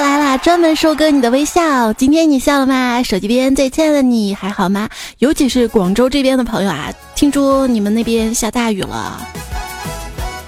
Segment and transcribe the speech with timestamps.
[0.00, 1.92] 来啦，专门收割你的微笑。
[1.92, 3.02] 今天你笑了吗？
[3.02, 4.88] 手机边最亲爱的你还好吗？
[5.18, 9.20] 尤其是广州这边的朋友啊，听说你们那边下大雨了。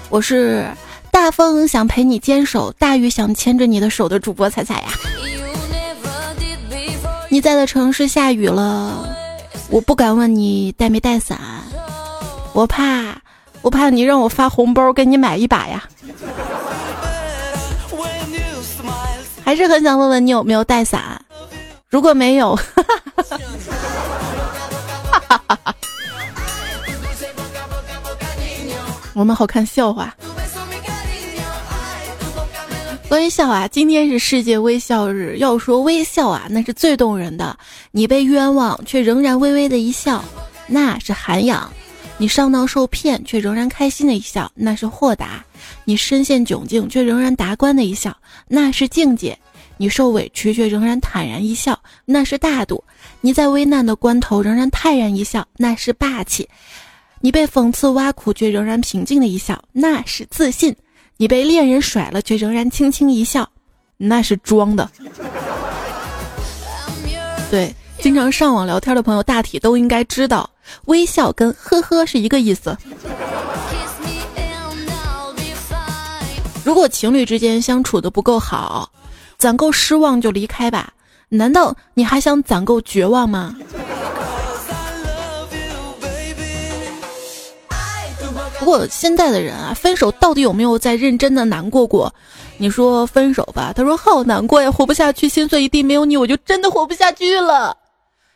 [0.09, 0.65] 我是
[1.11, 4.89] 大风想陪你坚守，大雨想牵着你的手的主播彩彩呀。
[7.29, 9.07] 你在的城市下雨了，
[9.69, 11.39] 我不敢问你带没带伞，
[12.53, 13.15] 我怕，
[13.61, 15.83] 我怕你让我发红包给你买一把呀。
[19.47, 21.21] 还是很想问问你有没有带伞，
[21.87, 22.49] 如果没有，
[29.15, 30.13] 我们好看笑话。
[33.07, 35.37] 微笑啊，今天是世界微笑日。
[35.37, 37.57] 要说微笑啊，那是最动人的。
[37.91, 40.21] 你被冤枉却仍然微微的一笑，
[40.67, 41.71] 那是涵养；
[42.17, 45.41] 你上当受骗却仍然开心的一笑，那是豁达。
[45.83, 48.15] 你身陷窘境却仍然达观的一笑，
[48.47, 49.33] 那是境界；
[49.77, 52.83] 你受委屈却仍然坦然一笑，那是大度；
[53.21, 56.45] 你在危难的关头仍然泰然一笑，那是霸气；
[57.21, 60.73] 你被讽刺挖苦却仍然平静的一笑，那是自信；
[61.17, 63.47] 你被恋人甩了却仍然轻轻一笑，
[63.97, 64.89] 那是装的。
[67.49, 70.49] 对，经常上网聊天的朋友大体都应该知道，
[70.85, 72.77] 微笑跟呵呵是一个意思。
[76.65, 78.91] 如果情侣之间相处的不够好，
[79.37, 80.93] 攒够失望就离开吧。
[81.29, 83.55] 难道你还想攒够绝望吗？
[88.59, 92.13] 不过现在的人啊，分手到底有没有在认真的难过过？
[92.57, 97.77] 你说分手吧，他说好难过呀，活不下去，心碎一地，没有你我就真的活不下去了。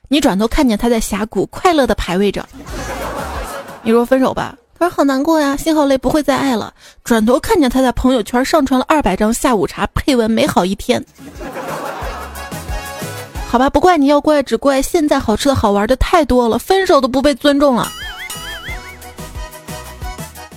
[0.08, 2.48] 你转头看见他在峡谷快乐的排位着。
[3.82, 4.56] 你说分手吧。
[4.82, 6.74] 他说好难过呀，心好累，不会再爱了。
[7.04, 11.06] 转头看见他在朋友圈上传了二百张下午茶，配文美好一天。
[13.48, 17.92] 好吧，不怪你要怪，只怪现在好吃的好玩的太多了，分手都不被尊重了。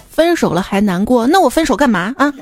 [0.09, 2.33] 分手了还难过，那我分手干嘛啊？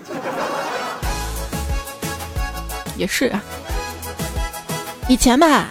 [2.97, 3.43] 也是啊，
[5.09, 5.67] 以前吧，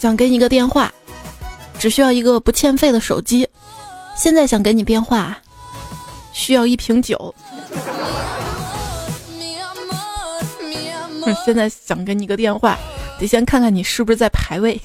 [0.00, 0.92] 想给你个电话，
[1.78, 3.48] 只需要一个不欠费的手机。
[4.16, 5.36] 现在想给你电话。
[6.34, 7.34] 需要一瓶酒。
[11.42, 12.76] 现在想给你个电话，
[13.18, 14.78] 得先看看你是不是在排位。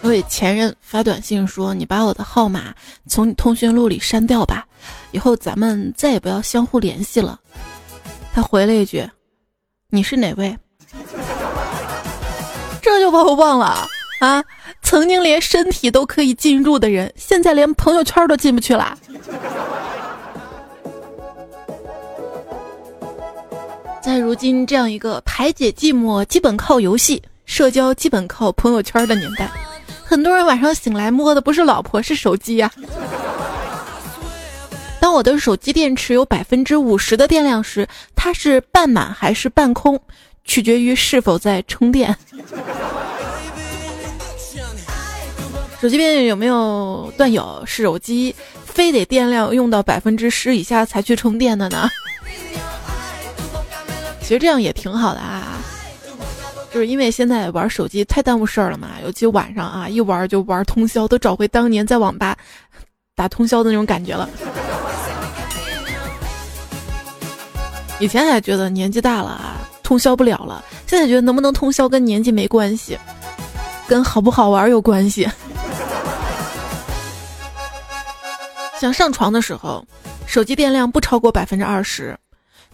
[0.00, 2.74] 我给前任发短信说：“你把我的号码
[3.06, 4.66] 从你通讯录里删掉吧，
[5.10, 7.38] 以后咱们再也不要相互联系了。”
[8.34, 9.06] 他回了一句
[9.90, 10.56] ：“你是哪位？”
[12.80, 13.86] 这就把我忘了。
[14.20, 14.42] 啊，
[14.82, 18.98] 曾经连身体都可以进入的人，现在连朋友圈都进不去了。
[24.02, 29.48] 在如今这样一个排解寂寞基本靠游戏、社交基本靠朋友圈的年代，
[30.02, 32.72] 很多人晚上醒来摸的不是老婆，是手机呀。
[34.98, 37.86] 当我的手机电池有百分之五十的电量时，
[38.16, 40.00] 它是半满还是半空，
[40.44, 42.16] 取决于是否在充电。
[45.80, 48.34] 手机边有没有段友是手机
[48.64, 51.88] 非得电量用到百分之十以下才去充电的呢？
[54.20, 55.58] 其实这样也挺好的啊，
[56.74, 62.36] 就是因为现在玩手机太耽误事儿了嘛，尤其晚上啊，一玩就玩通宵，都找回当年在网吧
[63.14, 64.28] 打通宵的那种感觉了。
[68.00, 72.98] 以前还觉得年纪大了啊，通宵不了了，现在觉得能不能通宵跟年纪没关系，
[73.86, 75.28] 跟好不好玩有关系。
[78.80, 79.84] 想上床的时候，
[80.26, 82.16] 手机电量不超过百分之二十，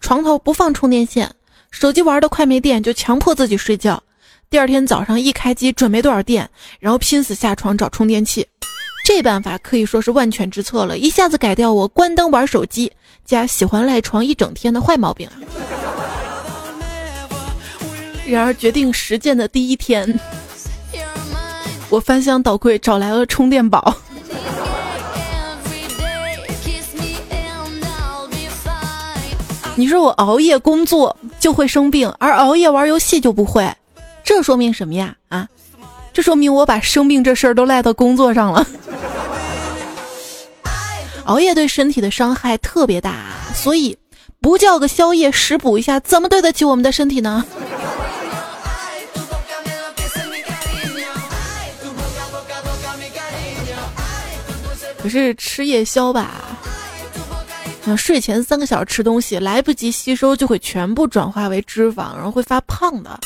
[0.01, 1.31] 床头不放充电线，
[1.71, 4.03] 手机玩的快没电就强迫自己睡觉。
[4.51, 8.47] 第二天早上一开机准没多少电，然后拼死下床找充电器。
[9.07, 12.93] 这办法可以说是万全之策了，一下子改掉我关灯玩手机
[13.25, 15.29] 加喜欢赖床一整天的坏毛病。
[18.27, 20.19] 然而决定实践的第一天，
[21.89, 23.97] 我翻箱倒柜找来了充电宝。
[29.77, 33.69] 你说我熬夜工作就会生病，而熬夜玩游戏就不会，
[34.23, 35.17] 这说明什么呀？
[35.29, 35.49] 啊，
[36.13, 38.65] 这说明我把生病这事儿都赖到工作上了。
[41.25, 43.99] 熬夜对身体的伤害特别大，所以
[44.41, 47.45] 不叫个宵夜食补一下，怎么对得起我们的身体呢？
[55.03, 56.54] 可是吃夜宵吧。
[57.97, 63.21] 睡前三个小时吃东西来不及吸收，就会全部转化为脂肪，然后会发胖的。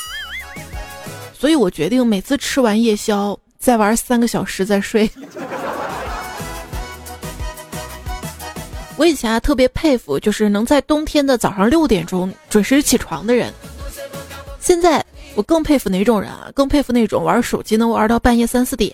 [1.32, 5.08] 所以我决定每次吃完夜宵，再玩三个小时再睡。
[8.96, 13.52] 我以前啊特别佩服，就是能在冬天的早上六点钟准时起床的人。
[14.58, 15.04] 现在
[15.37, 16.50] 我更佩服哪种人啊？
[16.52, 18.93] 更佩服那种玩手机能玩到半夜三四点，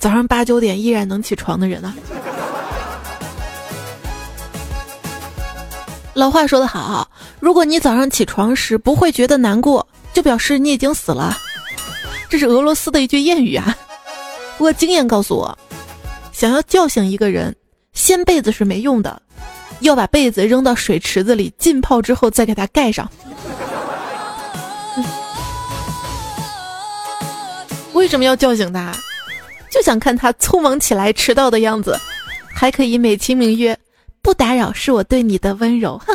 [0.00, 1.94] 早上八九点依然能起床的人啊！
[6.14, 7.08] 老话说得好，
[7.40, 11.36] 如果你早上起床时不会觉得难过，就表示你已经死了。
[12.28, 13.76] 这是俄罗斯的一句谚语啊。
[14.58, 15.58] 不过经验告诉我，
[16.32, 17.54] 想要叫醒一个人。
[17.94, 19.20] 掀被子是没用的，
[19.80, 23.06] 要把被子扔到水池子里浸泡之后再给它盖上。
[27.92, 28.96] 为什么要叫醒他？
[29.70, 31.98] 就想看他匆忙起来迟到的样子，
[32.54, 33.78] 还可以美其名曰
[34.22, 36.00] “不打扰是我对你的温柔”。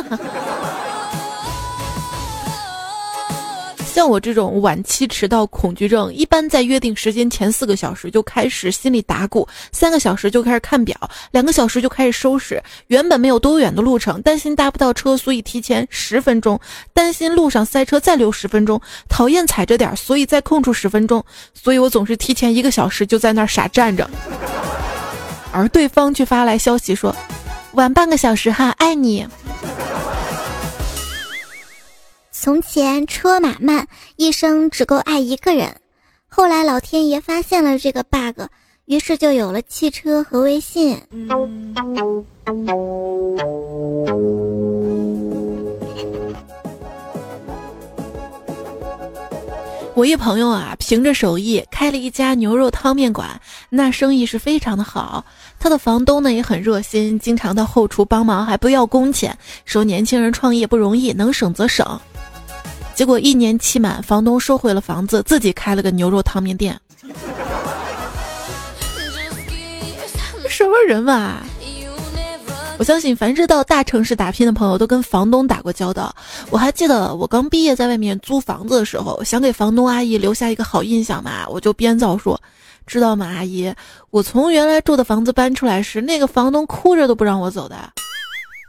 [3.84, 10.96] 像我这种晚期迟到恐惧症，一般在约定时间前四个小时就开始心里打鼓，三个小时就开始看表，
[11.32, 12.62] 两个小时就开始收拾。
[12.86, 16.56] 原本没有多远的路程，担心搭不到车，所以提前十分钟；
[16.94, 18.78] 担心路上塞车，再留十分钟；
[19.08, 21.24] 讨厌踩着点，所以再空出十分钟。
[21.52, 24.08] 所以我总是提前一个小时就在那儿傻站着，
[25.50, 27.12] 而对方却发来消息说
[27.72, 29.26] ：“晚半个小时哈，爱你。”
[32.32, 33.86] 从前车马慢，
[34.16, 35.76] 一生只够爱一个人。
[36.28, 38.42] 后来老天爷发现了这个 bug，
[38.84, 41.00] 于是就有了汽车和微信。
[49.94, 55.24] 我一朋友啊，凭着手艺开了一家牛肉汤面馆，那生意是非常的好。
[55.60, 62.00] 他的房东呢也很热心，经常到后厨帮忙，还不要工钱，说年轻人创业不容易，能省则省。
[62.94, 66.78] 结果一年期满，房东收回了房子，自己开了个牛肉汤面店。
[70.48, 71.42] 什么人嘛！
[72.78, 76.14] 我相信，凡是到大城市打拼的朋友，都跟房东打过交道。
[76.48, 82.40] 我还记得我刚毕业在外面租房子的时候，想给房东阿姨留下一个好印象嘛，我就编造说
[82.86, 83.74] ：“知道吗，阿姨，
[84.10, 87.76] 我从原来住的房子搬出来时，那个房东哭着都不让我走的。”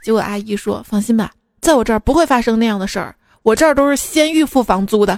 [0.03, 1.31] 结果阿姨说：“放心吧，
[1.61, 5.17] 在我这儿不会发生那样的事儿。”我这儿都是先预付房租的，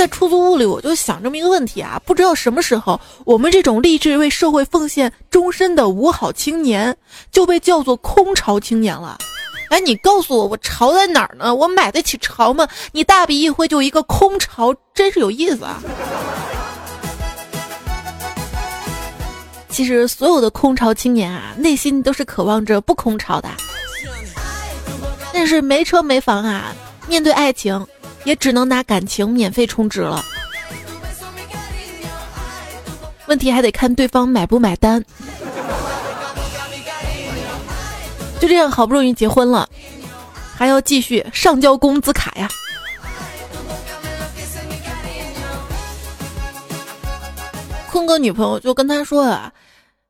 [0.00, 6.96] 在出租屋里，我就想这么一个问题啊，不知道什么时候，我们这种立志为社会奉献终身的五好青年
[7.30, 9.18] 就被叫做空巢青年了。
[9.68, 11.54] 哎，你告诉我，我巢在哪儿呢？
[11.54, 12.66] 我买得起巢吗？
[12.92, 15.82] 你大笔一挥就一个空巢，真是有意思啊。
[19.68, 23.50] 其实，所有的空巢青年啊，内心都是渴望着不空巢的。
[25.30, 26.74] 但是没车没房啊，
[27.06, 27.86] 面对爱情，
[28.24, 30.24] 也只能拿感情免费充值了。
[33.26, 35.04] 问题还得看对方买不买单。
[38.40, 39.68] 就这样，好不容易结婚了，
[40.56, 42.48] 还要继续上交工资卡呀。
[47.90, 49.52] 坤哥女朋友就跟他说啊，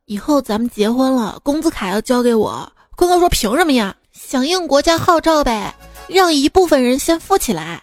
[0.05, 2.73] 以后咱们结婚了，工资卡要交给我。
[2.95, 3.97] 坤哥说凭什么呀？
[4.13, 5.75] 响应国家号召呗，
[6.07, 7.83] 让一部分人先富起来，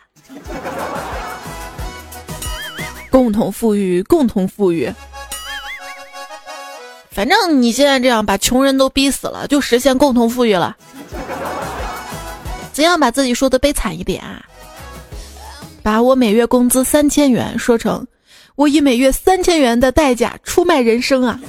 [3.09, 4.93] 共同富裕，共同富裕。
[7.09, 10.77] 反正你现在这样把穷人都逼死了，就实现共同富裕了。
[12.71, 14.45] 怎样把自己说的悲惨一点啊？
[15.81, 18.05] 把我每月工资三千元说成。
[18.55, 21.39] 我以每月三千元的代价出卖人生啊！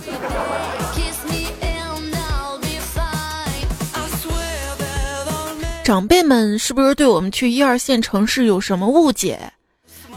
[5.82, 9.52] 长辈们是不是对我们去一二线城市有什么误解？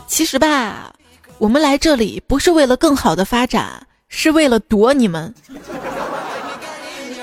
[0.06, 0.94] 其实吧，
[1.42, 5.34] 我们来这里不是为了更好的发展，是为了躲你们。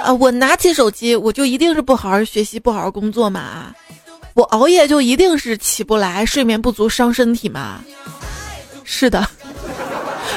[0.02, 3.72] 啊，我拿起手机，我就一定是不好好学习、不好好工作嘛？
[4.34, 7.80] 我熬夜就一定是起不来、睡眠不足、伤身体嘛？
[8.82, 9.24] 是的。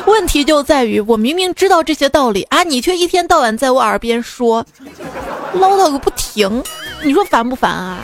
[0.05, 4.63] 问题就在于，我明明知道这些道理啊，你却一天到晚在我耳边说，
[5.53, 6.63] 唠叨个不停，
[7.03, 7.97] 你说烦不烦啊？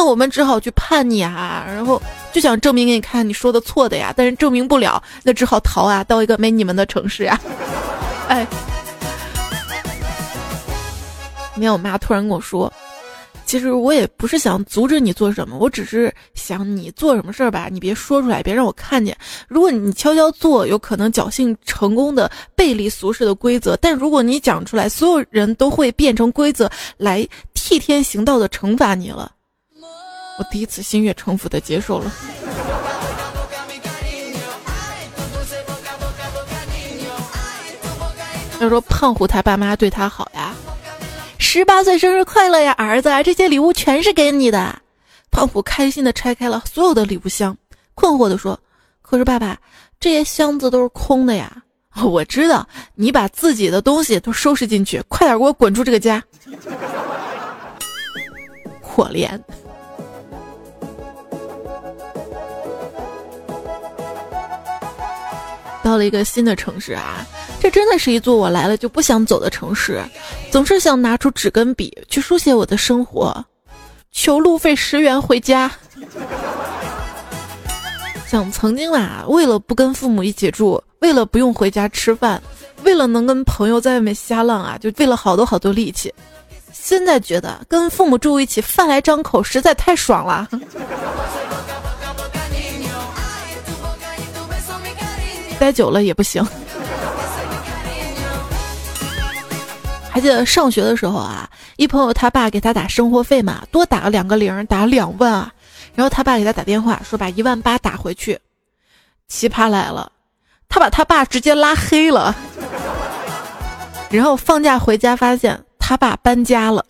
[0.00, 2.00] 那我们只好去叛逆啊，然后
[2.32, 7.38] 就想证明给你看你说的错的呀，但是证明不了，那只好逃啊，到一个没你们的城市呀。
[8.26, 8.46] 哎，
[11.54, 12.72] 没有，我妈突然跟我说，
[13.44, 19.14] 其实我也不是想阻止你做什么，我只是想你做什么事儿吧，你别说出来，别让我看见。
[19.48, 29.30] 如果你悄悄做，有可能侥幸成功的背离俗世的规则；但如果你讲出来，所有人都会变成规则来替天行道的惩罚你了。
[30.40, 32.10] 我第一次心悦诚服的接受了。
[38.58, 40.54] 要说胖虎他爸妈对他好呀。
[41.36, 43.10] 十八岁生日快乐呀，儿子！
[43.22, 44.80] 这些礼物全是给你的。
[45.30, 47.54] 胖虎开心的拆开了所有的礼物箱，
[47.94, 48.58] 困惑的说
[49.02, 49.58] ：“可是爸爸，
[49.98, 51.54] 这些箱子都是空的呀。
[52.02, 56.24] ”我知道，你把自己的东西都收拾进去，快点给我滚出这个家！
[58.82, 59.38] 可怜。
[65.90, 67.26] 到了一个新的城市啊。
[67.58, 70.00] 这真的是一座我来了就不想走的城市，
[70.52, 73.44] 总是想拿出纸跟笔去书写我的生活，
[74.12, 75.68] 求路费十元回家。
[78.28, 82.40] 想曾经啊，为了不跟父母一起住，为了不用回家吃饭，
[82.84, 86.14] 为了能跟朋友在外面瞎浪啊，就费了好多好多力气。
[86.72, 90.48] 现在觉得跟父母住一起，饭来张口，实在太爽了。
[95.60, 96.42] 待久了也不行。
[100.10, 105.52] 还记得上学的时候啊，一朋友他爸给他打生活费嘛，多打了两个零，打两万啊。
[105.94, 108.40] 然后他爸给他打电话说把一万八打回去。
[109.28, 110.10] 奇葩来了，
[110.68, 112.34] 他把他爸直接拉黑了。
[114.08, 116.84] 然后放假回家发现他爸搬家了。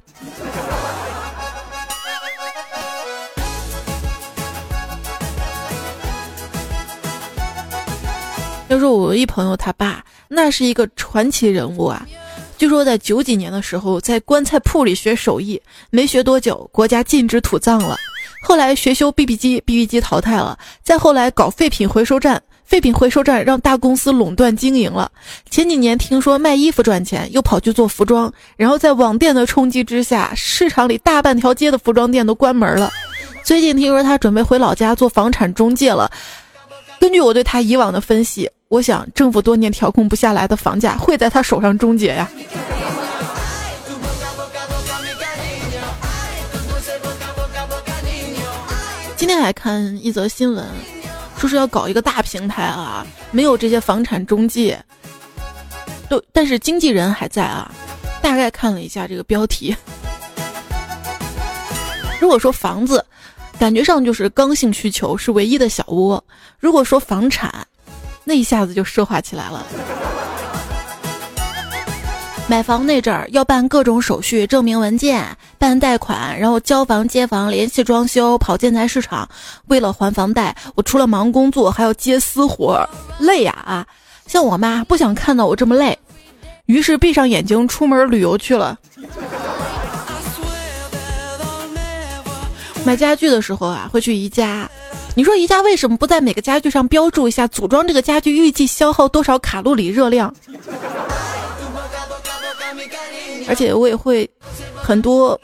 [8.71, 12.07] 要说我一朋友他爸，那是一个传奇人物啊。
[12.57, 15.61] 据说在九几年的时候，在棺材铺里学手艺，
[15.91, 17.97] 没学多久，国家禁止土葬了。
[18.45, 20.57] 后来学修 BB 机，BB 机淘汰了。
[20.85, 25.11] 再后来搞废品回收站，废品回收站让大公司垄断经营了。
[25.51, 28.33] 前几年听说卖衣服赚钱，又跑去做服装。
[28.57, 32.89] 然后在网店的冲击之下，市场里大半条街的服装店都关门了。
[33.43, 36.09] 最近听说他准备回老家做房产中介了。
[37.01, 38.49] 根据我对他以往的分析。
[38.69, 42.31] 我想，政府多年调控不下来的房价会在他手上终结呀。
[49.17, 50.65] 今天还看一则新闻，
[51.37, 54.81] 说是要搞一个大平台啊，没有这些房产中介，
[56.09, 57.71] 都但是经纪人还在啊。
[58.23, 59.75] 大概看了一下这个标题，
[62.21, 63.05] 如果说房子，
[63.61, 66.19] 感觉上就是刚性需求是唯一的小窝；
[66.59, 67.55] 如果说房产，
[68.25, 69.67] 那一下子就奢华起来了。
[72.49, 75.23] 买房那阵儿要办各种手续、证明文件、
[75.59, 79.29] 办贷款，然后交房、接房、联系装修、跑建材市场。
[79.67, 82.83] 为了还房贷，我除了忙工作，还要接私活，
[83.19, 83.87] 累呀啊！
[84.27, 85.97] 像我妈不想看到我这么累，
[86.65, 88.79] 于是闭上眼睛出门旅游去了。
[92.85, 94.69] 买家具的时候啊，会去宜家。
[95.15, 100.35] 你说宜家为什么不在每个家具上标注一下组装这个家具预计消耗多少卡路里热量？
[103.49, 104.29] 而且我也会
[104.75, 105.39] 很多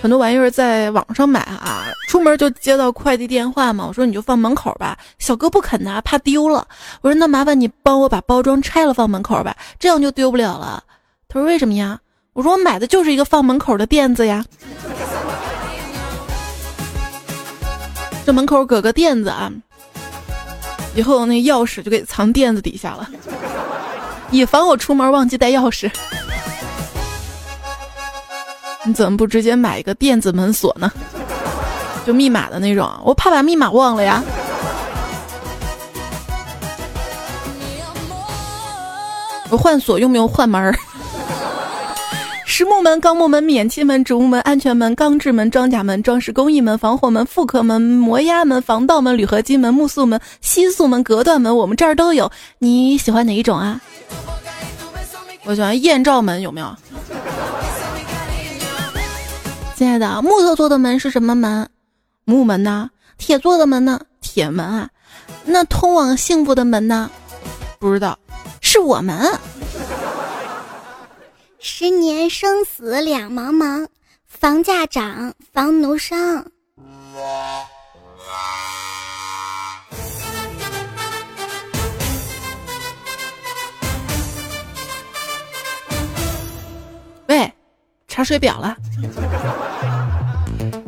[0.00, 6.66] 很多玩意儿在网上买啊，出门就接到快递电话嘛，我说你就放门口吧，小哥不肯拿，怕丢了。
[7.00, 10.82] 我说那麻烦你帮我把包装拆了放门口吧，这样就丢不了了。
[11.28, 12.00] 他说为什么呀？
[12.32, 14.44] 我说我买的就是一个放门口的垫子呀。
[18.26, 19.48] 这门口搁个垫子啊，
[20.96, 23.08] 以后那钥匙就给藏垫子底下了，
[24.32, 25.88] 以防我出门忘记带钥匙。
[28.82, 30.90] 你怎么不直接买一个电子门锁呢？
[32.04, 34.20] 就密码的那种，我怕把密码忘了呀。
[39.50, 40.76] 我换锁用不用换门？
[42.56, 52.32] 实木门、钢木门、免漆门、植物门、安全门、钢制门、装甲门、装饰工艺门、防火门、复刻门、磨压门、防盗门、铝合金门、木塑门、吸塑门、隔断门，我们这儿都有。
[52.58, 53.78] 你喜欢哪一种啊？
[55.44, 56.74] 我喜欢艳照门，有没有？
[59.76, 61.68] 亲爱的，木头做的门是什么门？
[62.24, 62.88] 木门呐。
[63.18, 64.00] 铁做的门呢？
[64.22, 64.88] 铁门啊。
[65.44, 67.10] 那通往幸福的门呢？
[67.78, 68.18] 不知道，
[68.62, 69.30] 是我们。
[71.58, 73.88] 十年生死两茫茫，
[74.26, 76.46] 房价涨，房奴伤。
[87.26, 87.52] 喂，
[88.06, 88.76] 查水表了。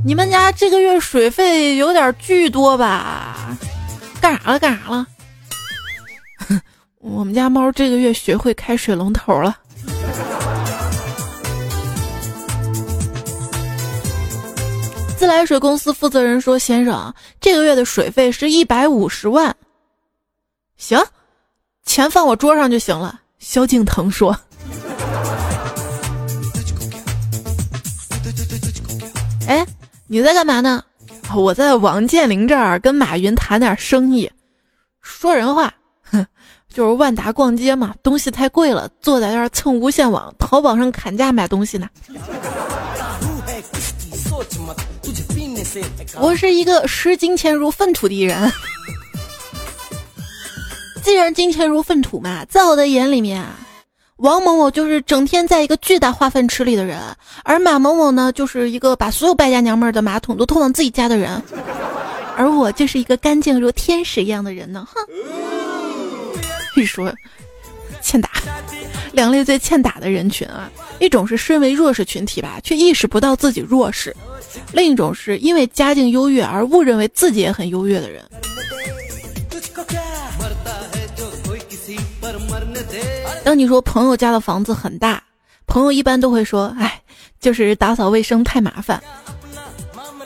[0.04, 3.56] 你们家这个月水费有点巨多吧？
[4.20, 4.58] 干啥了？
[4.58, 5.06] 干啥了？
[7.00, 9.58] 我们家猫这个月学会开水龙头了。
[15.18, 19.52] 自来水公司负责人说：“先生，这个月的水费是一百五十万。”
[20.78, 21.04] 行，
[21.84, 23.18] 钱放我桌上就行了。
[23.40, 24.38] 萧敬腾说
[29.48, 29.66] ：“哎，
[30.06, 30.84] 你在干嘛呢？
[31.34, 34.30] 我在王健林这儿跟马云谈点生意。
[35.02, 35.74] 说人话，
[36.12, 36.24] 哼，
[36.72, 41.88] 就是万达逛街嘛，东西太贵了，坐在这儿蹭无线网，淘宝上砍价买东西呢。”
[46.20, 48.52] 我是一个视金钱如粪土的人。
[51.02, 53.44] 既然金钱如粪土嘛，在我的眼里面，
[54.16, 57.00] 王某某就是整天在一个巨大化粪池里的人，
[57.44, 61.42] 而马某某呢，就是一个把所有败家娘们儿的马桶都通往自己家的人，
[62.36, 64.86] 而我就是一个干净如天使一样的人呢。
[64.92, 65.00] 哼，
[66.76, 67.10] 你说，
[68.02, 68.30] 欠打，
[69.12, 74.14] 两类最欠打的人群啊，一种是身为弱势群体吧，却意识不到自己弱势。
[74.72, 78.24] 另一种是因为家境优越而误认为自己也很优越的人。
[83.44, 85.22] 当你说朋友家的房子很大，
[85.66, 87.00] 朋友一般都会说：“哎，
[87.40, 89.02] 就是打扫卫生太麻烦。”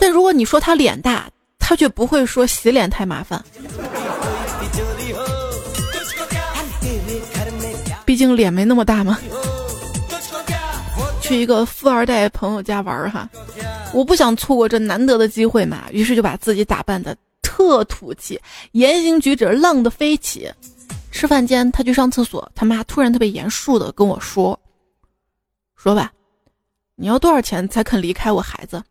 [0.00, 3.43] 但如果你说他脸大，他却不会说洗脸太麻烦。
[8.12, 9.19] 毕竟脸没那么大嘛。
[11.23, 13.26] 去一个富二代朋友家玩儿哈。
[13.95, 18.38] 我不想错过这难得的机会嘛，于是就把自己打扮的特土气，
[18.73, 20.52] 言行举止浪的飞起。
[21.11, 24.61] 吃饭间，他去上厕所，他妈突然特别严肃的跟我说
[25.75, 26.12] ：“说吧，
[26.97, 28.85] 你要多少钱才肯离开我孩子？”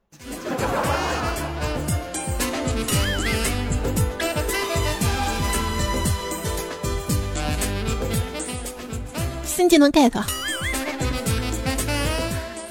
[9.61, 10.11] 新技能 get。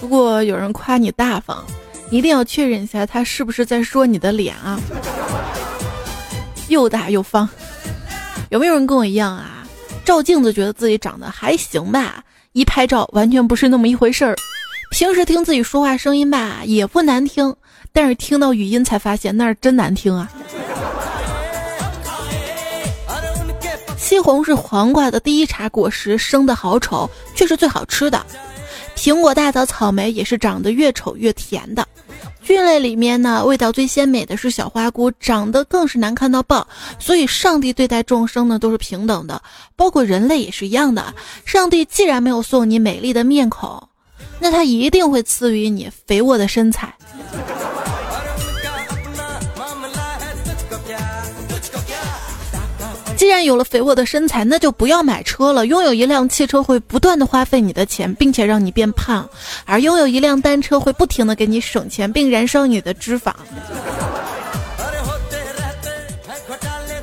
[0.00, 1.64] 如果有人夸你大方。
[2.12, 4.80] 你一定要确认一下，他是不是在说你的脸啊？
[6.66, 7.48] 又大又方，
[8.48, 9.62] 有没有人跟我一样啊？
[10.04, 14.34] 照镜子觉得自己长得还行吧，一拍照完全不是那么一回事儿。
[14.90, 17.54] 平时听自己说话声音吧，也不难听，
[17.92, 20.28] 但是听到语音才发现那是真难听啊。
[24.10, 28.20] 西红柿、黄瓜的第一茬果实生的好丑，却是最好吃的。
[28.96, 31.86] 苹果、大枣、草莓也是长得越丑越甜的。
[32.42, 36.66] 菌类里面呢，味道最鲜美的是小花菇，长得更是难看到爆。
[36.98, 39.40] 所以，上帝对待众生呢都是平等的，
[39.76, 41.14] 包括人类也是一样的。
[41.44, 43.80] 上帝既然没有送你美丽的面孔，
[44.40, 46.92] 那他一定会赐予你肥沃的身材。
[53.30, 55.66] 既然有了肥沃的身材，那就不要买车了。
[55.66, 59.24] 拥有一辆汽车会不断的花费你的钱，并且让你变胖；
[59.64, 63.32] 而拥有一辆单车会不停的给你省钱，并燃烧你的脂肪。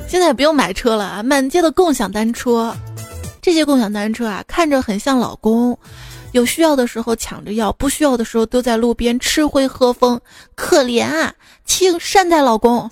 [0.06, 2.76] 现在不用买车了啊，满街的共享单车，
[3.40, 5.78] 这些共享单车啊，看着很像老公，
[6.32, 10.20] 有需要的时候抢着要，不需要的时候都在路边吃灰喝风，
[10.54, 11.32] 可怜啊，
[11.64, 12.90] 请善待老公。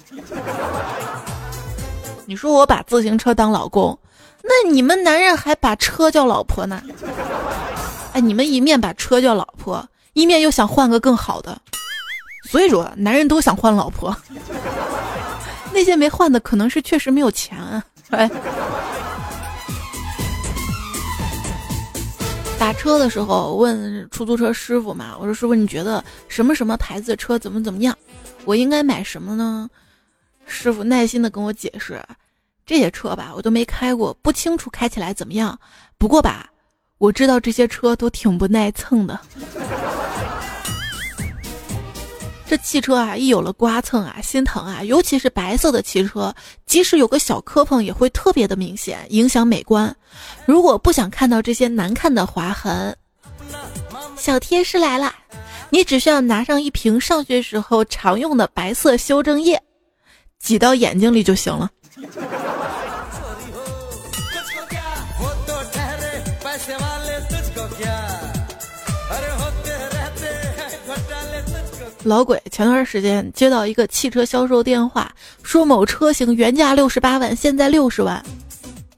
[2.29, 3.97] 你说我把自行车当老公，
[4.43, 6.83] 那你们男人还把车叫老婆呢？
[8.13, 11.57] 哎，你们一面把车叫老婆，一面又想换个更好的，
[12.51, 14.15] 所以说男人都想换老婆。
[15.73, 17.85] 那些没换的可能是确实没有钱啊。
[18.11, 18.29] 哎，
[22.59, 27.97] 打车的时候问出租车师傅嘛，我说师傅你觉得什么什么牌子的车怎么怎么样？
[28.45, 29.71] 我应该买什么呢？
[30.47, 32.03] 师傅耐心的跟我解释，
[32.65, 35.59] 这些车吧，我都没开过，不清楚开起来怎么样。
[35.99, 36.49] 不过吧，
[36.99, 39.21] 我知道这些车都挺不耐蹭的。
[42.49, 46.33] 这汽车啊，一有了刮蹭啊，心疼啊，尤其是白色的汽车，
[46.65, 49.95] 即使有个小磕碰，也会特别的明显，影响美观。
[50.45, 52.97] 如果不想看到这些难看的划痕，
[54.17, 55.13] 小贴士来了，
[55.71, 59.61] 你只需要拿上一瓶上学时候常用的白色修正液。
[60.47, 61.69] 挤到眼睛里就行了。
[72.05, 75.11] 老鬼前段时间接到一个汽车销售电话，
[75.43, 78.25] 说某车型原价六十八万，现在六十万。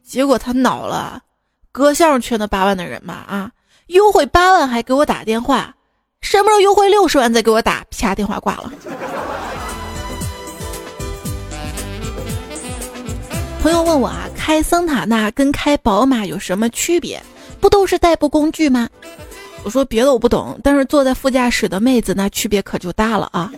[0.05, 1.23] 结果他恼了，
[1.73, 3.51] 哥像是缺那八万的人嘛啊，
[3.87, 5.75] 优惠八万还给我打电话，
[6.21, 7.87] 什么时候优惠六十万再给我打？
[7.91, 8.71] 啪，电话挂了。
[13.61, 17.21] 朋友问我啊，开桑塔纳跟开宝马有什么区别？
[17.61, 18.89] 不都是代步工具吗？
[19.65, 23.51] 我说别的我不懂，但是坐在副驾驶的妹子那区别可就大了啊。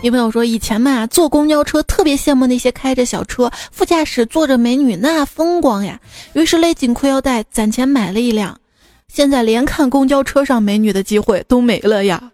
[0.00, 6.00] 女朋友说以前嘛，坐公交车特别羡慕那些开着小车副驾驶坐着美女那风光呀，
[6.32, 8.58] 于是勒紧裤腰带攒钱买了一辆，
[9.06, 12.32] 现在连看公交车上美女的机会都没了呀。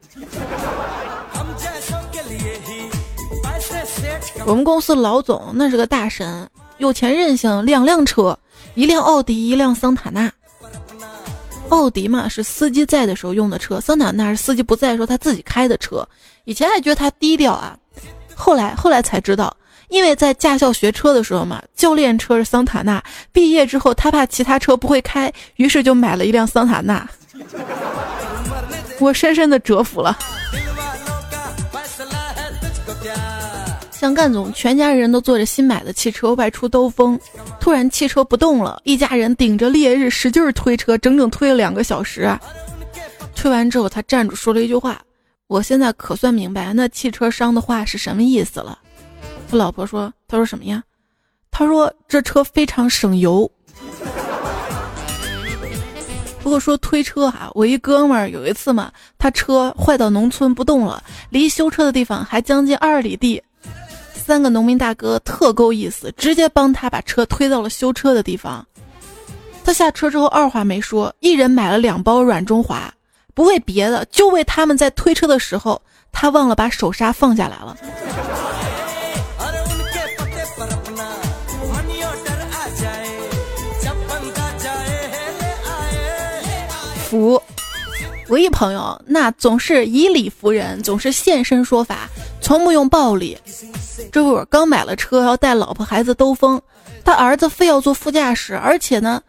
[4.49, 8.37] 我们公司老总那是个大神，有钱任性，两辆车，
[8.75, 10.33] 一辆奥迪，一辆桑塔纳。
[11.69, 16.09] 奥迪嘛是司机在的时候用的车，桑塔纳是司机不在的时候他自己开的车。
[16.45, 17.77] 以前还觉得他低调啊，
[18.35, 19.55] 后来后来才知道，
[19.91, 27.07] 因为在驾校学车的时候嘛，教练车是桑塔纳，毕业之后他怕其他车不会开，于是就买了一辆桑塔纳。
[28.99, 30.19] 我深深的折服了。
[33.99, 37.19] 像干总全家人都坐着新买的汽车外出兜风，
[37.59, 42.41] 突然汽车不动了，一家人顶着烈日使劲推车，整整推了两个小时啊！
[43.35, 45.03] 推完之后，他站住说了一句话
[45.49, 48.79] ：“我现在可算明白那汽车商的话是什么意思了。”
[49.51, 50.81] 他老婆说：“他说什么呀？”
[51.51, 53.51] 他说：“这车非常省油。”
[56.41, 63.43] 不过说推车哈，我一哥们儿有一次嘛，他车坏到农村不动了，离修车的地方还将近二里地。
[64.29, 68.63] 三个农民大哥特够意思，直接帮他把车推到了修车的地方。
[69.65, 72.93] 他下车之后二话没说，一人买了两包软中华，
[73.33, 75.81] 不为别的，就为他们在推车的时候，
[76.13, 77.75] 他忘了把手刹放下来了。
[87.09, 87.43] 服，
[88.29, 92.09] 我一朋友那总是以理服人，总是现身说法，
[92.43, 93.37] 从不用暴力。
[94.13, 96.61] 这会儿刚买了车，要带老婆孩子兜风，
[97.05, 99.23] 他儿子非要坐副驾驶，而且呢，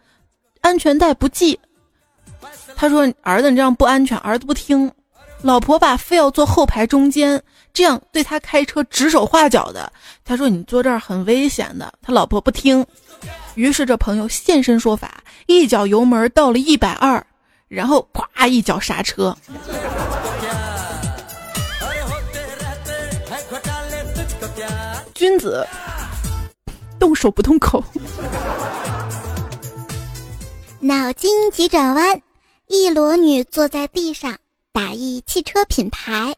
[0.60, 1.58] 安全带不系。
[2.76, 4.90] 他说：“儿子，你这样不安全。”儿子不听，
[5.42, 9.90] 老婆吧非要坐后排中间，这样对他开车指手画脚的。
[10.24, 12.84] 他说：“你坐这儿很危险的。”他老婆不听，
[13.54, 17.24] 于是这朋友现身说法，一脚油门到了一百二，
[17.70, 19.36] 然后咵一脚刹车。
[25.14, 25.64] 君子
[26.98, 27.84] 动手不动口。
[30.80, 32.20] 脑筋急转弯：
[32.66, 34.36] 一裸女坐在地上
[34.72, 36.34] 打一汽车品牌。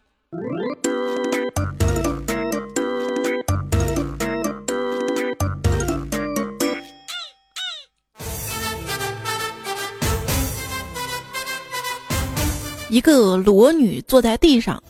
[12.92, 14.81] 一个裸女坐在地上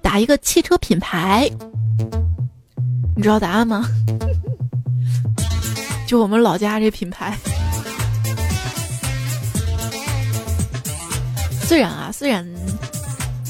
[0.00, 1.46] 打一个汽车品牌。
[3.14, 3.86] 你知道答案吗？
[6.08, 7.36] 就我们老家这品牌。
[11.60, 12.48] 虽然啊，虽然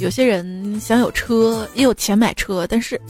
[0.01, 3.01] 有些人想有车，也有钱买车，但是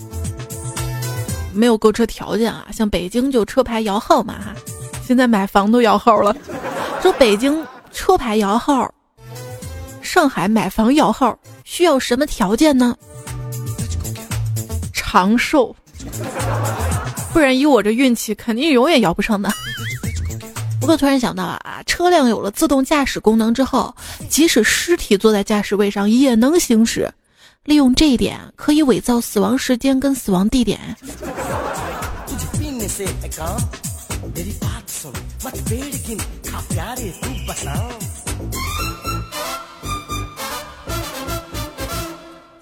[1.55, 2.67] 没有购车条件啊。
[2.75, 4.55] 像北京就车牌摇号嘛哈，
[5.03, 6.37] 现在买房都摇号了。
[7.01, 8.93] 说北京车牌摇号，
[10.13, 12.97] 上海买房摇号需要什么条件呢？
[14.93, 15.73] 长寿。
[17.33, 19.49] 不然以我这运气，肯定永远摇不上的。
[20.81, 23.95] 不过突然想到啊，车辆有了自动驾驶功能之后，
[24.29, 27.09] 即使尸体坐在驾驶位上也能行驶。
[27.63, 30.81] 利用这一点，可以伪造死亡时间跟死亡地点。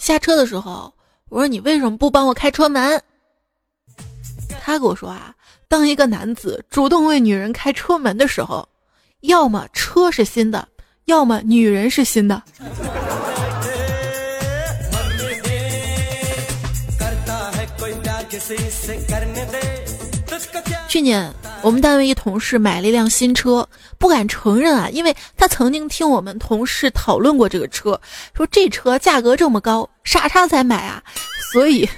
[0.09, 0.91] 下车的时候，
[1.29, 2.99] 我说你为什么不帮我开车门？
[4.59, 5.35] 他跟我说啊，
[5.69, 8.67] 当一个男子主动为女人开车门的时候，
[9.21, 10.67] 要么车是新的，
[11.05, 12.43] 要么女人是新的。
[20.89, 28.01] 去年我们单位一同事买了一辆新车，不敢承认啊，因为他曾经听我们同事讨论过这个车，
[28.35, 31.03] 说这车价格这么高，傻叉才买啊，
[31.53, 31.89] 所以。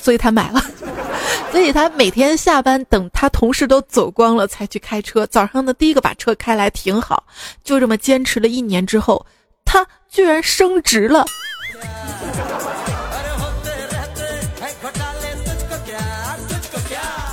[0.00, 0.64] 所以他买了，
[1.52, 5.26] 所以他每天下班等他同事都走光了才去开车。
[5.26, 7.22] 早上的第一个把车开来停好，
[7.62, 9.26] 就这么坚持了一年之后，
[9.66, 11.26] 他居然升职了。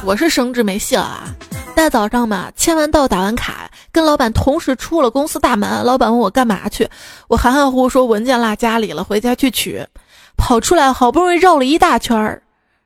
[0.06, 1.24] 我是升职没戏了啊！
[1.76, 5.84] 大早上嘛，签完到打完卡，跟老板同时出了公司大门。
[5.84, 6.88] 老板问我干嘛去，
[7.28, 9.84] 我含含糊糊说文件落家里了，回家去取。
[10.38, 12.44] 跑出来，好不容易绕了一大圈儿，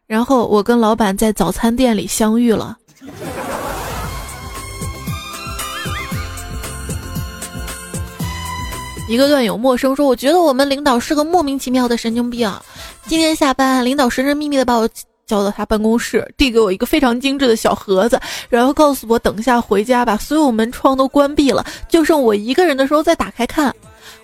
[0.08, 2.78] 然后我跟老板在早餐店里相遇了。
[9.10, 12.50] 一个段友陌生说：“我觉得我们领导是个莫名其妙的神经病。
[13.08, 14.88] 今天下班，领导神神秘秘的把我
[15.30, 23.72] 叫到他办公室，递给我一个非常精致的小盒子，然后告诉我等一下回家把所有门窗都关闭了，就剩我一个人的时候再打开看。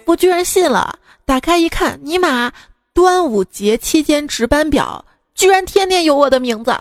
[0.06, 2.52] 我居然信了，打开一看，尼玛，
[2.92, 6.76] 端午节期间值班表居然天天有我的名字。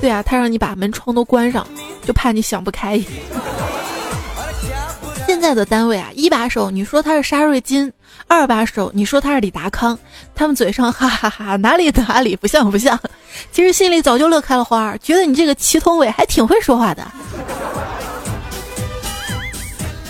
[0.00, 1.66] 对啊，他让你把门窗都关上，
[2.06, 3.02] 就怕你想不开。
[5.26, 7.92] ”现在的单位啊，一把手你说他是沙瑞金，
[8.34, 9.98] 二把手你说他是李达康，
[10.34, 12.98] 他们嘴上哈哈哈，哪里哪里不像不像，
[13.52, 17.06] 其实心里早就乐开了花，觉得你这个祁同伟还挺会说话的。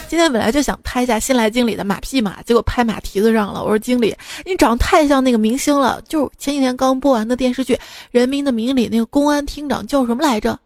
[0.09, 3.63] 今天本来就想拍一下新来经理的马屁嘛，结果拍马蹄子上了。
[3.63, 7.75] 我说经理，你长得太像那个明星了，就前几天刚播完的电视剧
[8.11, 10.59] 《人民的名义》里那个公安厅长叫什么来着？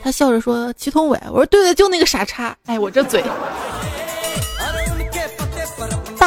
[0.00, 3.20] 他笑着说：“祁同伟。”我说：“对对，就那个傻叉。”哎，我这嘴。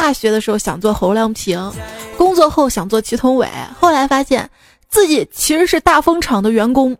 [0.02, 1.72] 大学的时候想做侯亮平，
[2.16, 4.50] 工作后想做祁同伟，后来发现
[4.88, 6.90] 自己其实是大风厂的员工。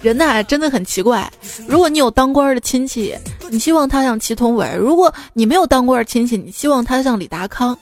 [0.00, 1.30] 人呐，真的很奇怪。
[1.68, 3.14] 如果你有当官的亲戚，
[3.50, 7.76] 你希望他像祁同伟；如果你没有当官的亲戚，你希望他像李达康。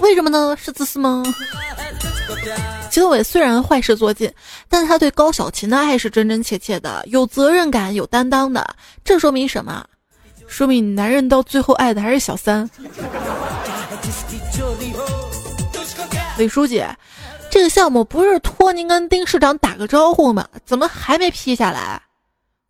[0.00, 0.54] 为什么呢？
[0.62, 1.22] 是自私吗？
[2.90, 4.30] 祁同伟虽然坏事做尽，
[4.68, 8.76] 但他对高小琴的爱是真真切切的，有责任感、有担当的。
[9.02, 9.82] 这说明什么？
[10.52, 12.68] 说明男人到最后爱的还是小三。
[16.36, 16.84] 李书记，
[17.50, 20.46] 这个项目不是托您跟丁市长打个招呼吗？
[20.66, 22.02] 怎么还没批下来？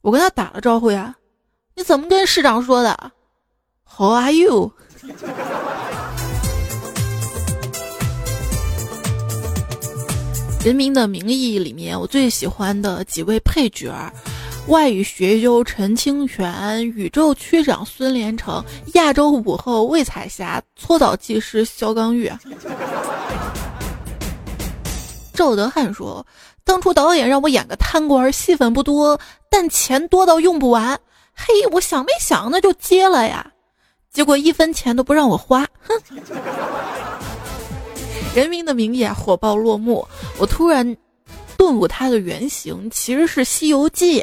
[0.00, 1.12] 我跟他打了招呼呀。
[1.74, 2.96] 你怎么跟市长说的
[3.84, 4.72] ？How are you？
[10.64, 13.92] 《人民的名义》里面，我最喜欢的几位配角：
[14.68, 22.30] 外语学究陈清泉、宇宙区长孙连成、亚洲舞后魏彩霞、搓澡技师肖刚玉。
[25.34, 26.24] 赵德汉说
[26.62, 29.18] ：“当初导演让我演个贪官，戏份不多，
[29.50, 30.98] 但钱多到用不完。
[31.34, 33.50] 嘿，我想没想，那就接了呀。
[34.12, 35.98] 结果一分钱都不让我花，哼。”
[38.36, 40.06] 《人民的名义》火爆落幕，
[40.38, 40.96] 我突然
[41.56, 44.20] 顿悟，它的原型其实是《西游记》，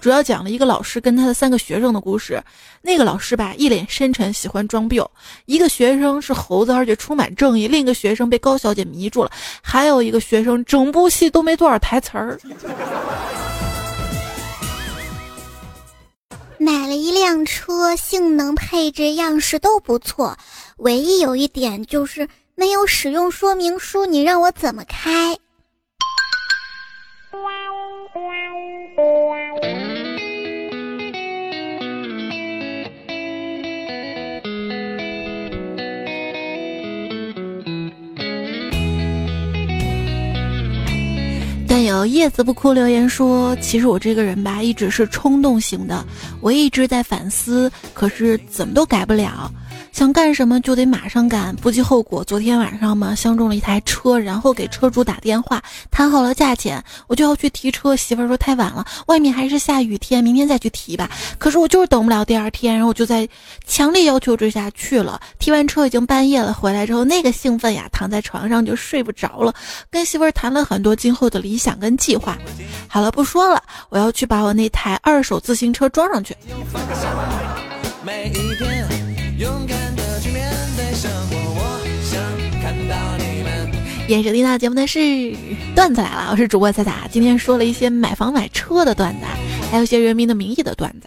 [0.00, 2.42] 主要讲了一个老师跟他的三个学生的故事。
[2.82, 5.04] 那个老师吧，一脸深沉，喜欢装病；
[5.46, 9.30] 一个学生是猴子，而且充满正义；另一个学生被高小姐迷住了；
[9.62, 12.38] 还有一个学生，整部戏都没多少台词儿。
[16.58, 20.36] 买了一辆车，性能、配置、样式都不错，
[20.78, 22.28] 唯一有一点就是。
[22.60, 25.38] 没有使用说明书，你让我怎么开？
[41.68, 46.04] 但有叶子不哭留言说：“其实我这个人吧，一直是冲动型的，
[46.40, 49.52] 我一直在反思，可是怎么都改不了。”
[49.98, 52.22] 想干什么就得马上干，不计后果。
[52.22, 57.96] 昨天晚上嘛，相中了一台车，然后给车主打电话，谈好了价钱，我就要去提车。
[57.96, 61.10] 媳妇儿说太晚了，外面还是下雨天，明天再去提吧。
[61.36, 63.28] 可是我就是等不了第二天，然后我就在
[63.66, 65.20] 强烈要求之下去了。
[65.40, 69.52] 提完车已经半夜了，回来之后那个兴奋呀，躺在床上就睡不着了，
[69.90, 72.38] 跟媳妇儿谈了很多今后的理想跟计划。
[72.86, 76.36] 好了，不说了，我要去把我那台二手自行车装上去。
[78.04, 78.86] 每一天
[79.38, 79.77] 勇敢
[84.08, 84.98] 演手听到节目的是
[85.74, 89.26] 段子来了，我是主播彩彩，今天说了一些买房买车的段子，
[89.70, 91.06] 还有一些人民的名义的段子。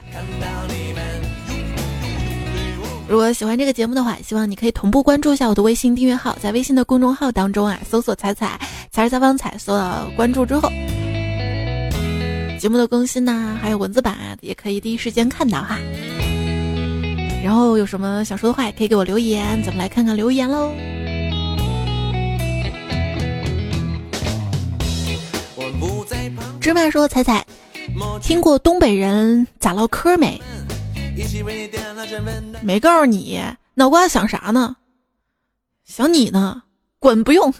[3.09, 8.59] 如果喜欢这个节目的话，希望你可以同步关注一下我的微信订阅号，在微信的公众号当中啊，搜索“彩彩
[8.91, 10.69] 彩是采访彩”，搜到关注之后，
[12.59, 15.79] 节目的更新呐，还有文字版啊，也可以第一时间看到哈。
[17.43, 20.71] 然后有什么想说的话，也可以给我留言，咱们来看看留言喽。
[26.59, 27.43] 芝麻说：“彩彩，
[28.21, 30.39] 听过东北人咋唠嗑没？
[32.61, 33.41] 没告诉你，
[33.73, 34.75] 脑瓜想啥呢？
[35.83, 36.61] 想你呢？
[36.99, 37.51] 滚，不用。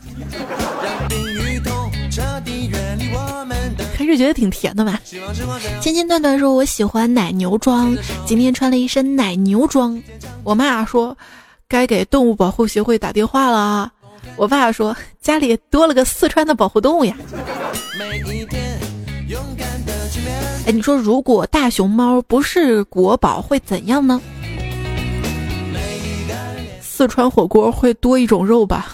[4.12, 5.00] 还是是觉得挺甜的嘛。
[5.82, 7.96] 千千段段说：“我喜欢奶牛装，
[8.26, 10.02] 今天穿了一身奶牛装。”
[10.44, 11.18] 我妈说
[11.70, 13.90] ：“该给动物保护协会打电话了啊。”
[14.36, 17.16] 我爸说：“家里多了个四川的保护动物呀。”
[20.68, 24.22] 哎，你说如果大熊猫不是国宝会怎样呢？
[26.82, 28.94] 四川火锅会多一种肉吧？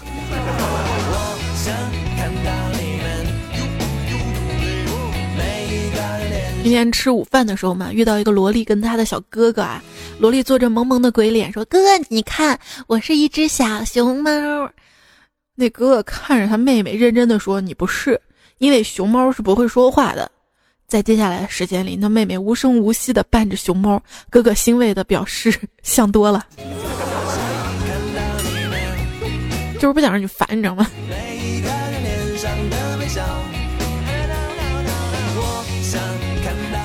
[6.68, 9.82] 今天吃午饭的时候嘛，遇到一个萝莉跟他的小哥哥啊，
[10.18, 14.30] 萝莉做着萌萌的鬼脸说：“哥哥，你看，我是一只小熊猫。”
[15.56, 18.20] 那哥哥看着他妹妹，认真的说：“你不是，
[18.58, 20.30] 因为熊猫是不会说话的。”
[20.86, 25.50] 在接下来的时间里，那妹妹无声无息的伴着熊猫，哥哥欣慰的表示
[25.82, 26.44] ：“想多了。”
[29.80, 30.86] 就是不想让你烦，你知道吗？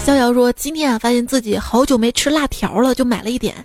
[0.06, 3.56] 逍遥说：“今天啊，发现自己好久没吃辣条了，就买了一点。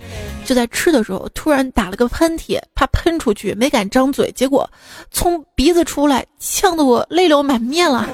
[0.44, 4.70] 就在吃的时候，突然打了个喷嚏，怕喷出去，没敢张嘴，结果
[5.10, 8.08] 从鼻子出来，呛得我泪流满面了。”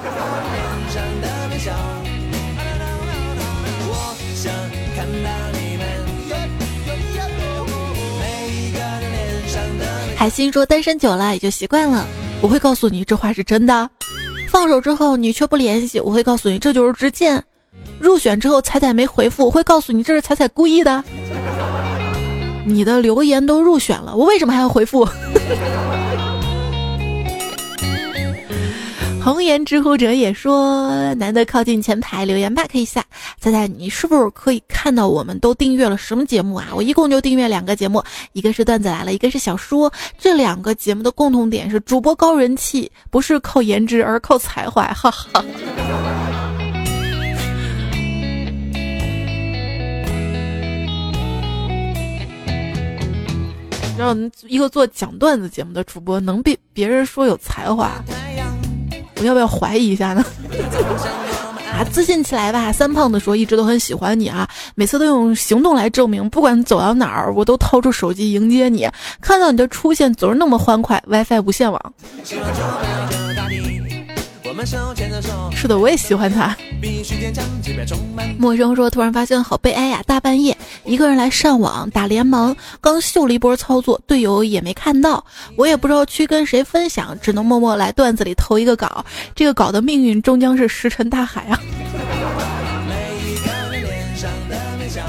[10.17, 12.07] 海星说：“单身久了也就习惯了，
[12.41, 13.87] 我会告诉你这话是真的。
[14.49, 17.43] 放手之后你却不联系，我会告诉你这就是之见。
[18.05, 21.03] 入选之后彩彩没回复，会告诉你这是彩彩故意的。
[22.65, 25.07] 你的留言都入选了，我为什么还要回复？”
[29.23, 30.87] 红颜知乎者也说
[31.17, 33.03] ：“难得靠近前排留言吧，可以下。
[33.39, 36.67] 猜猜你是不是可以看到我们都订阅了什么节目啊？
[36.75, 39.91] 我一共就订阅两个节目，一个是段子来了，一个是小说。
[40.19, 44.85] 这两个节目的共同点是主播高人气，不是靠颜值，而靠才华。
[44.93, 45.43] 哈哈。
[53.97, 57.91] 让一个做讲段子节目的主播能被别人说有才华。”
[59.17, 60.23] 我要不要怀疑一下呢？
[61.71, 62.71] 啊，自信起来吧！
[62.71, 68.89] 三胖子说一直都很喜欢你啊，每次都用行动来证明，不管走到哪儿，我都掏出手机迎接你。
[69.19, 71.93] 看到你的出现总是那么欢快，WiFi 无线网。
[75.51, 76.55] 是的，我也喜欢他。
[78.37, 80.01] 陌生说：“突然发现好悲哀呀！
[80.05, 85.23] 大半夜一个人来上网打联盟，刚秀了一波操作，队友也没看到，
[85.57, 89.03] 我也不知道去跟谁分享，只能默默来段子里投一个稿。
[89.35, 91.59] 这个稿的命运终将是石沉大海啊！”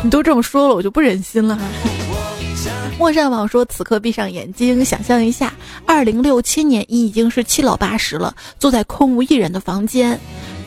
[0.03, 1.59] 你都这么说了，我就不忍心了。
[2.99, 5.53] 莫善网说：“此刻闭上眼睛，想象一下，
[5.85, 10.19] 二零六七年你已经是七老八十了，坐在空无一人的房间，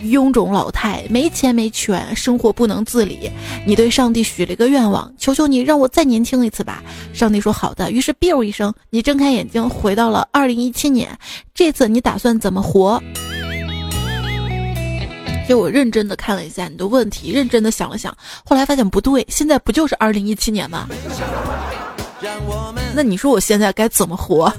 [0.04, 3.32] 臃肿老态，没钱没权，生活不能自理。
[3.66, 6.84] 你对上帝许了一个愿望，求求你让我再年轻一次吧。
[7.14, 7.90] 上帝说好的。
[7.90, 11.10] 于是，biu 一声，你睁开眼睛，回到了二零一七年。
[11.56, 13.02] 这次你打算怎么活？”
[15.48, 18.16] 给我认真的看了一下你的问题，认真的想了想，
[18.46, 20.88] 后来发现不对，现在不就是二零一七年吗？
[22.94, 24.52] 那你说我现在该怎么活？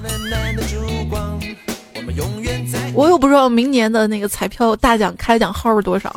[2.92, 6.14] 我又不知道明年的那个彩票大奖开奖号是多少。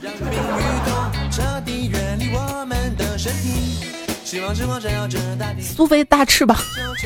[5.62, 6.58] 苏菲大翅膀，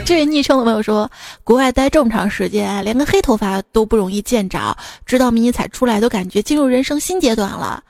[0.05, 1.09] 这位昵称的朋友说，
[1.43, 7.83] 国外待这么长时间，连个黑头发都不容易见着，直到迷你彩出来都感觉进入人生新阶段了，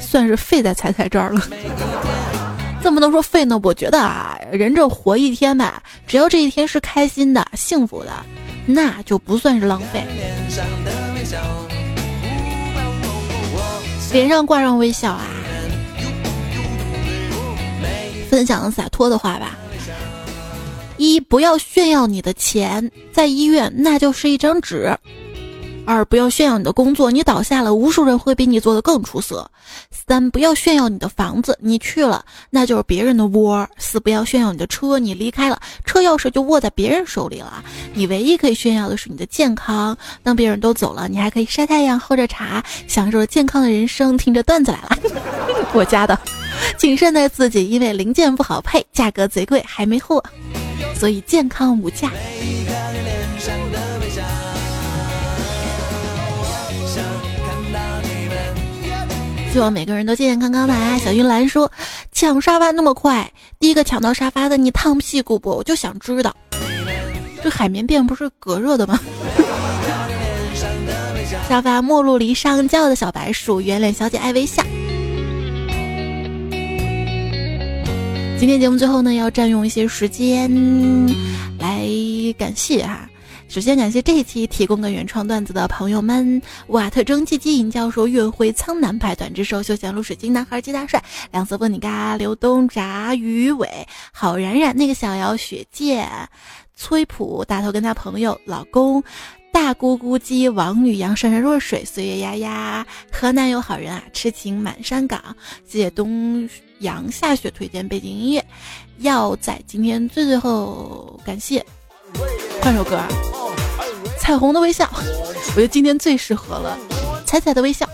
[0.00, 1.42] 算是废在彩彩这儿了。
[2.84, 3.58] 怎么能说废呢？
[3.62, 8.10] 我觉得啊，人这活一天吧，只要这一天是开心的、幸福的，
[8.66, 10.04] 那就不算是浪费。
[14.12, 15.24] 脸上挂上微笑啊！
[18.28, 19.56] 分享洒脱的话吧：
[20.98, 24.94] 一，不要炫耀你的钱，在医院那就是一张纸。
[25.86, 29.50] 二不要炫耀你的工作，你倒下了，无数人会比你做的更出色。
[29.90, 33.68] 三不要炫耀你的房子，你去了那就是别人的窝。
[33.78, 37.62] 四不要炫耀你的车，你离开了，车钥匙就握在别人手里了。
[37.92, 44.98] 你唯一可以炫耀的是你的健康，当别人都走了，你还可以晒太阳，喝着茶，享受着健康的人生，听着段子来了。
[45.74, 46.18] 我家的，
[46.78, 50.22] 谨慎待自己，因为零件不好配，价格贼贵，还没货，
[50.98, 52.10] 所以健康无价。
[59.54, 60.98] 希望每个人都健健康康的啊！
[60.98, 61.70] 小云兰说
[62.10, 63.30] ：“抢沙发那么快，
[63.60, 65.50] 第一个抢到沙发的你烫屁股不？
[65.50, 66.34] 我就想知道，
[67.40, 68.98] 这海绵垫不是隔热的吗？”
[71.48, 74.60] 沙发陌路离上轿的小白鼠，圆脸小姐爱微笑。
[78.36, 80.50] 今天节目最后呢，要占用一些时间
[81.60, 81.86] 来
[82.36, 83.08] 感谢哈。
[83.54, 91.00] 首先感谢这一期提供的原创段子的朋友们：瓦特蒸汽机、尹教授、月辉、苍南派、短之兽、休闲露水晶男孩、鸡大帅、
[91.30, 96.10] 两色风你嘎、刘东、炸鱼尾、郝冉冉、那个小姚、雪见、
[96.74, 99.00] 崔普、大头跟他朋友、老公、
[99.52, 105.22] 大咕咕鸡、王女阳、闪闪若水、岁月丫丫、河南有好人啊、痴情满山岗、
[105.64, 106.50] 谢谢东
[106.80, 108.44] 阳下雪推荐背景音乐，
[108.98, 111.64] 要在今天最最后感谢
[112.60, 112.98] 换首歌。
[114.18, 114.88] 彩虹的微笑，
[115.48, 116.78] 我觉得今天最适合了。
[117.26, 117.88] 彩彩的微笑。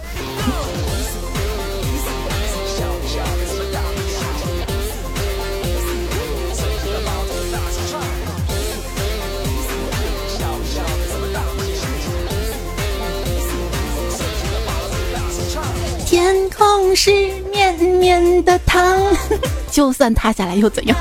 [16.07, 17.13] 天空是
[17.53, 19.01] 绵绵的糖，
[19.71, 20.97] 就算塌下来又怎样？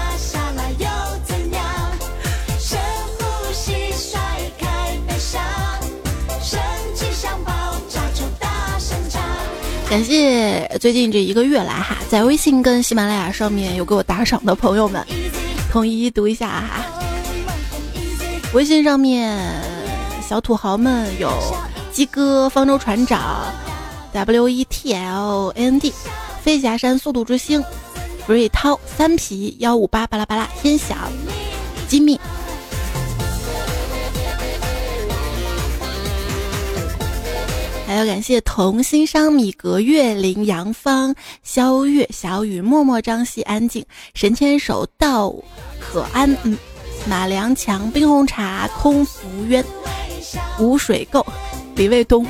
[9.90, 15.04] 感谢最近这一个月来哈，在微信跟喜马拉雅上面有给我打赏的朋友们，
[15.72, 16.86] 统一读一下哈。
[18.54, 19.36] 微信上面
[20.22, 21.32] 小土豪们有
[21.92, 23.52] 鸡哥、方舟船长、
[24.14, 25.92] W E T L A N D、
[26.44, 27.64] 飞霞山速度之星、
[28.28, 30.96] 瑞涛、三皮幺五八巴拉巴拉、天晓、
[31.88, 32.20] 机密。
[37.90, 43.84] 还要感谢同心商米格、月灵、杨芳、肖月、小雨、默默、张希、安静、
[44.14, 45.34] 神牵手、道
[45.80, 46.38] 可安、
[47.08, 49.66] 马良强、冰红茶、空浮渊、
[50.60, 51.26] 无水垢、
[51.76, 52.24] 李卫东。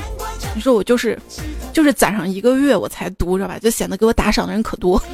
[0.54, 1.18] 你说我就是，
[1.74, 4.98] 就是攒上一个月我才读着吧，就显得给我打赏的人可多。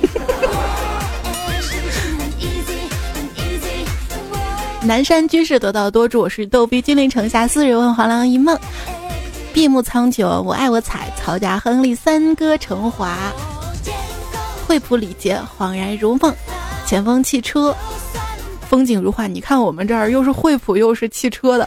[4.85, 8.57] 南山居士得道多助，我是逗比金陵城下四人问黄粱一梦。
[9.57, 13.33] 闭目苍穹，我爱我彩，曹家亨利三哥成华，
[14.67, 16.31] 惠普礼节恍然如梦，
[16.87, 17.75] 前锋汽车
[18.69, 19.27] 风景如画。
[19.27, 21.67] 你看我们这儿又是惠普又是汽车的，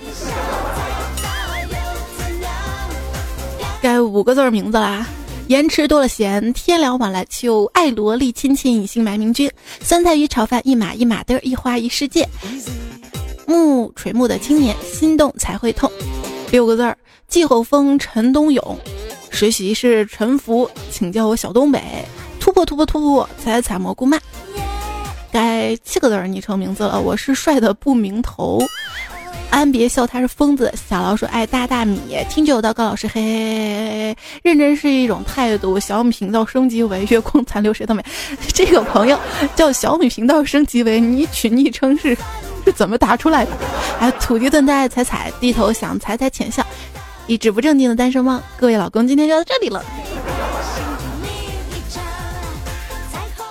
[3.82, 5.08] 该五个字名字啦。
[5.48, 12.30] 盐吃多了咸，天凉晚来秋，爱萝莉亲亲隐姓埋名君，酸菜鱼炒饭一码一码的，一花一世界。
[13.48, 15.92] 暮垂暮的青年，心动才会痛。
[16.52, 16.98] 六个字儿。
[17.28, 18.80] 季候风陈冬勇，
[19.30, 21.80] 实习是陈福，请叫我小东北。
[22.40, 24.20] 突破突破突破，采采蘑菇曼。
[25.32, 28.60] 该七个字儿昵称名字了，我是帅的不名头。
[29.52, 30.74] 安别笑，他是疯子。
[30.90, 34.18] 小老鼠爱大大米，听酒到高老师，嘿嘿嘿嘿。
[34.42, 35.80] 认真是一种态度。
[35.80, 38.04] 小米频道升级为月光残留，谁都没。
[38.54, 39.20] 这个朋友
[39.56, 42.18] 叫小米频道升级为，你取昵称是
[42.66, 43.52] 是 怎么打出来的？
[44.00, 46.66] 哎，土地炖带踩踩，低头想踩踩浅笑。
[47.28, 49.84] 一直不正经的单身汪，各位老公，今天就到这里了。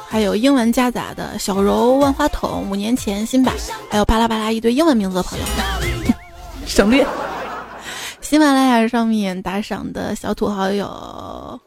[0.09, 3.55] 还有英文夹杂的小柔万花筒，五年前新版，
[3.91, 5.45] 还有巴拉巴拉一堆英文名字的朋友，
[6.67, 7.07] 省略。
[8.21, 11.61] 喜马拉雅上面打赏的小土豪有，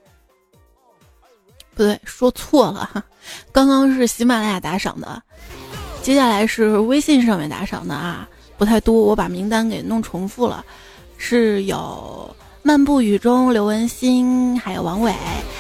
[1.74, 3.02] 不对，说错了哈，
[3.52, 5.22] 刚刚是喜马拉雅打赏的，
[6.04, 8.28] 接下来是微信上面打赏的啊，
[8.58, 10.66] 不太多，我把名单给弄重复了。
[11.16, 15.14] 是有漫步雨中刘文新，还有王伟、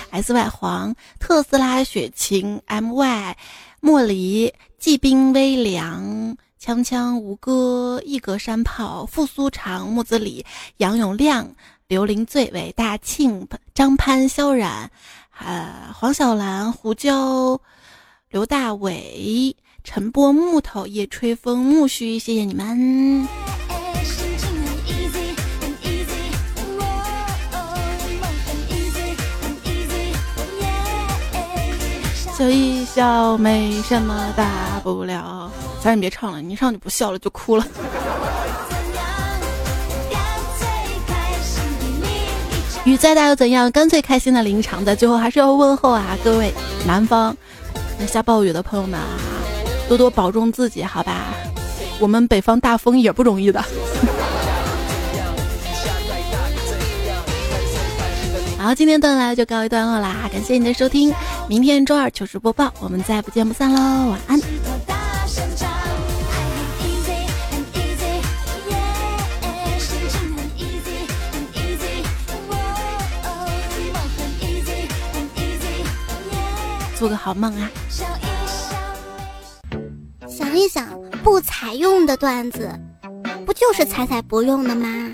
[0.09, 3.37] S Y 黄、特斯拉雪晴、M Y、
[3.79, 10.43] 莫离、季冰、微凉、锵锵、吴歌、一格山炮、傅苏长、木子李、
[10.77, 11.47] 杨永亮、
[11.87, 14.89] 刘林醉、伟大庆、张潘、萧冉、
[15.37, 17.61] 呃黄小兰、胡椒、
[18.31, 23.27] 刘大伟、晨播、木头、夜吹风、木须，谢谢你们。
[32.37, 35.51] 笑一笑，没什么大不了。
[35.83, 37.65] 咱你别唱了，你一唱就不笑了，就哭了。
[42.83, 43.69] 雨再大又怎样？
[43.71, 44.83] 干脆开心的临场。
[44.83, 46.51] 在最后还是要问候啊，各位
[46.87, 47.35] 南方
[47.99, 49.05] 那下暴雨的朋友们啊，
[49.91, 51.33] 多多保重自己好吧，
[51.99, 53.59] 我们北方大风也不容易的。
[58.57, 61.13] 好，今天段来就告一段落啦，感谢你的收听，
[61.49, 64.39] 明天周二糗事播报，我们再不见不散喽，晚安。
[76.97, 77.69] 做个好梦啊。
[78.23, 78.30] 一。
[80.31, 80.87] 想一想，
[81.23, 82.69] 不采用的段子，
[83.45, 85.11] 不就是采采不用的吗？